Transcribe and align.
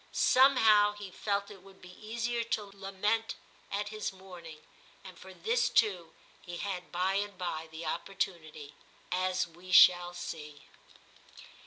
Somehow 0.13 0.93
he 0.93 1.11
felt 1.11 1.51
it 1.51 1.61
would 1.61 1.79
be 1.79 1.93
easier 2.03 2.43
to 2.43 2.63
lament 2.63 3.35
at 3.71 3.89
his 3.89 4.11
mourning; 4.11 4.61
and 5.03 5.15
for 5.15 5.31
this 5.31 5.69
too 5.69 6.15
he 6.41 6.57
had 6.57 6.91
by 6.91 7.13
and 7.17 7.37
by 7.37 7.69
the 7.69 7.85
opportunity, 7.85 8.73
as 9.11 9.45
we 9.45 9.71
shall 9.71 10.15
see. 10.15 10.63